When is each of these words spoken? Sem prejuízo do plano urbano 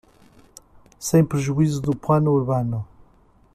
Sem 0.97 1.23
prejuízo 1.23 1.79
do 1.79 1.95
plano 1.95 2.31
urbano 2.31 2.83